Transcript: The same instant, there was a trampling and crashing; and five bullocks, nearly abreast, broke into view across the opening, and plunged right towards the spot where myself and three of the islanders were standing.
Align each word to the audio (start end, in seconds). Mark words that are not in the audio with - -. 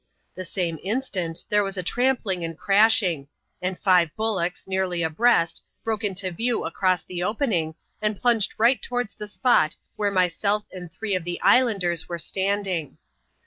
The 0.33 0.43
same 0.45 0.79
instant, 0.81 1.45
there 1.49 1.61
was 1.63 1.77
a 1.77 1.83
trampling 1.83 2.43
and 2.43 2.57
crashing; 2.57 3.27
and 3.61 3.77
five 3.79 4.09
bullocks, 4.15 4.65
nearly 4.65 5.03
abreast, 5.03 5.61
broke 5.83 6.03
into 6.03 6.31
view 6.31 6.65
across 6.65 7.03
the 7.03 7.21
opening, 7.21 7.75
and 8.01 8.17
plunged 8.19 8.55
right 8.57 8.81
towards 8.81 9.13
the 9.13 9.27
spot 9.27 9.75
where 9.97 10.09
myself 10.09 10.65
and 10.71 10.91
three 10.91 11.13
of 11.13 11.23
the 11.23 11.39
islanders 11.41 12.09
were 12.09 12.17
standing. 12.17 12.97